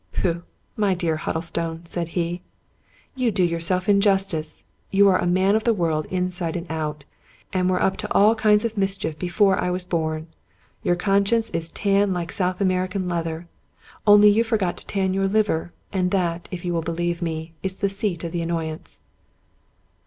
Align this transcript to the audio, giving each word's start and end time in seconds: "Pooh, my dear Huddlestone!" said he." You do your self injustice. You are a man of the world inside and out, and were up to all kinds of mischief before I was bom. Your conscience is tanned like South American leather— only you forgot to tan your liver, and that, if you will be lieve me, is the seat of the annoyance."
"Pooh, 0.13 0.41
my 0.75 0.95
dear 0.95 1.15
Huddlestone!" 1.17 1.85
said 1.85 2.07
he." 2.17 2.41
You 3.15 3.29
do 3.31 3.43
your 3.43 3.59
self 3.59 3.87
injustice. 3.87 4.63
You 4.89 5.07
are 5.09 5.19
a 5.19 5.27
man 5.27 5.55
of 5.55 5.63
the 5.63 5.75
world 5.75 6.07
inside 6.07 6.55
and 6.55 6.65
out, 6.71 7.05
and 7.53 7.69
were 7.69 7.79
up 7.83 7.97
to 7.97 8.11
all 8.11 8.33
kinds 8.33 8.65
of 8.65 8.75
mischief 8.75 9.19
before 9.19 9.59
I 9.61 9.69
was 9.69 9.85
bom. 9.85 10.25
Your 10.81 10.95
conscience 10.95 11.51
is 11.51 11.69
tanned 11.69 12.15
like 12.15 12.31
South 12.31 12.59
American 12.61 13.07
leather— 13.07 13.47
only 14.07 14.27
you 14.31 14.43
forgot 14.43 14.75
to 14.77 14.87
tan 14.87 15.13
your 15.13 15.27
liver, 15.27 15.71
and 15.93 16.09
that, 16.09 16.47
if 16.49 16.65
you 16.65 16.73
will 16.73 16.81
be 16.81 16.93
lieve 16.93 17.21
me, 17.21 17.53
is 17.61 17.75
the 17.75 17.87
seat 17.87 18.23
of 18.23 18.31
the 18.31 18.41
annoyance." 18.41 19.01